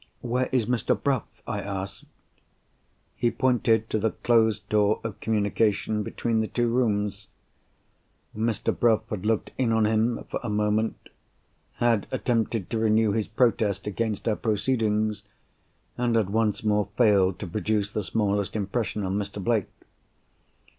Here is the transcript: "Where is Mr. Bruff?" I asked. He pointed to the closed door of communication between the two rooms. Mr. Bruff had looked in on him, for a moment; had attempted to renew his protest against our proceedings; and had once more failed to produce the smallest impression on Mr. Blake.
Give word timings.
"Where 0.21 0.49
is 0.51 0.65
Mr. 0.65 0.99
Bruff?" 0.99 1.27
I 1.45 1.61
asked. 1.61 2.05
He 3.15 3.29
pointed 3.29 3.87
to 3.91 3.99
the 3.99 4.09
closed 4.09 4.67
door 4.67 4.99
of 5.03 5.19
communication 5.19 6.01
between 6.01 6.39
the 6.41 6.47
two 6.47 6.69
rooms. 6.69 7.27
Mr. 8.35 8.75
Bruff 8.75 9.07
had 9.11 9.27
looked 9.27 9.51
in 9.59 9.71
on 9.71 9.85
him, 9.85 10.23
for 10.23 10.39
a 10.41 10.49
moment; 10.49 11.09
had 11.73 12.07
attempted 12.09 12.67
to 12.71 12.79
renew 12.79 13.11
his 13.11 13.27
protest 13.27 13.85
against 13.85 14.27
our 14.27 14.35
proceedings; 14.35 15.21
and 15.99 16.15
had 16.15 16.31
once 16.31 16.63
more 16.63 16.89
failed 16.97 17.37
to 17.37 17.45
produce 17.45 17.91
the 17.91 18.01
smallest 18.01 18.55
impression 18.55 19.03
on 19.05 19.15
Mr. 19.19 19.39
Blake. 19.39 19.69